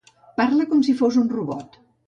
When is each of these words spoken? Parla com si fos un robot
Parla 0.41 0.65
com 0.71 0.81
si 0.87 0.97
fos 1.03 1.21
un 1.25 1.31
robot 1.37 1.81